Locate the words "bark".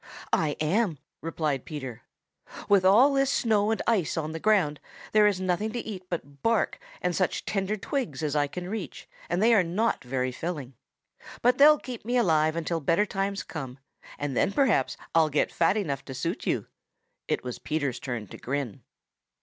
6.41-6.79